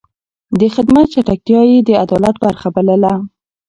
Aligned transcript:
د 0.59 0.61
خدمت 0.75 1.05
چټکتيا 1.13 1.61
يې 1.71 1.79
د 1.87 1.89
عدالت 2.03 2.35
برخه 2.45 2.67
بلله. 2.75 3.13